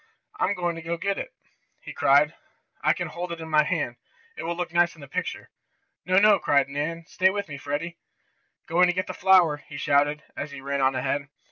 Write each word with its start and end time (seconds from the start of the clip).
"I'm 0.39 0.55
going 0.55 0.75
to 0.83 0.97
get 0.97 1.19
it!" 1.19 1.29
he 1.79 1.93
cried. 1.93 2.33
"I 2.83 2.91
can 2.91 3.09
hold 3.09 3.31
it 3.31 3.39
in 3.39 3.47
my 3.51 3.63
hand. 3.63 3.97
It 4.35 4.41
will 4.41 4.55
look 4.55 4.73
nice 4.73 4.95
in 4.95 5.01
the 5.01 5.07
picture." 5.07 5.51
"No, 6.07 6.17
no!" 6.17 6.39
cried 6.39 6.69
Nan. 6.69 7.05
"Stay 7.05 7.29
with 7.29 7.47
me, 7.47 7.59
Freddie." 7.59 7.99
"Going 8.67 8.87
to 8.87 8.93
get 8.93 9.05
the 9.05 9.13
flower!" 9.13 9.57
he 9.57 9.77
shouted, 9.77 10.23
as 10.35 10.49
he 10.49 10.59
ran 10.59 10.81
on 10.81 10.95
ahead. 10.95 11.27